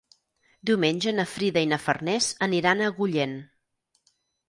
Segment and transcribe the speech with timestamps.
[0.69, 3.41] Diumenge na Frida i na Farners aniran a Agullent.